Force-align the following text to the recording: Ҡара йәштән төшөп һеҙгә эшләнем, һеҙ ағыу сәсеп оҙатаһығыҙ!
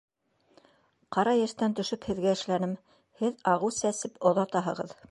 Ҡара 1.17 1.35
йәштән 1.41 1.77
төшөп 1.81 2.09
һеҙгә 2.13 2.35
эшләнем, 2.39 2.75
һеҙ 3.23 3.39
ағыу 3.55 3.73
сәсеп 3.81 4.21
оҙатаһығыҙ! 4.33 4.99